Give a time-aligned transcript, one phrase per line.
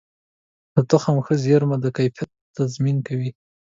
[0.73, 3.29] د تخم ښه زېرمه د کیفیت تضمین کوي.